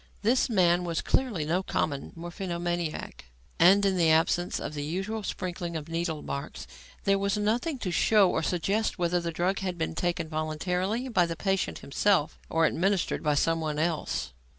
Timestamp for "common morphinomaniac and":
1.61-3.85